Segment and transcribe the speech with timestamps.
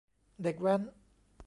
[0.43, 0.81] เด็กแว้น